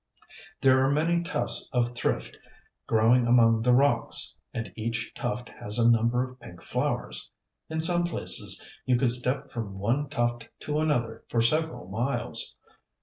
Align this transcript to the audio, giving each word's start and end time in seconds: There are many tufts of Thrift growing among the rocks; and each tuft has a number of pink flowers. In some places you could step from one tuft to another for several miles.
There 0.61 0.83
are 0.83 0.89
many 0.89 1.21
tufts 1.21 1.69
of 1.71 1.93
Thrift 1.93 2.35
growing 2.87 3.27
among 3.27 3.61
the 3.61 3.71
rocks; 3.71 4.35
and 4.51 4.73
each 4.75 5.13
tuft 5.13 5.49
has 5.49 5.77
a 5.77 5.91
number 5.91 6.27
of 6.27 6.39
pink 6.39 6.63
flowers. 6.63 7.29
In 7.69 7.81
some 7.81 8.05
places 8.05 8.65
you 8.87 8.97
could 8.97 9.11
step 9.11 9.51
from 9.51 9.77
one 9.77 10.09
tuft 10.09 10.49
to 10.61 10.79
another 10.79 11.23
for 11.29 11.39
several 11.39 11.87
miles. 11.87 12.55